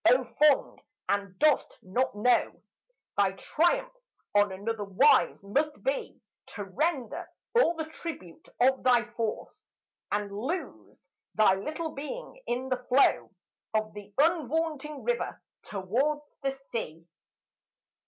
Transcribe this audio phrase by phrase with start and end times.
[0.09, 2.63] O fond, and dost not know
[3.17, 3.93] Thy triumph
[4.33, 6.19] on another wise must be,
[6.55, 9.75] To render all the tribute of thy force,
[10.11, 13.29] And lose thy little being in the flow
[13.75, 17.05] Of the unvaunting river toward the sea!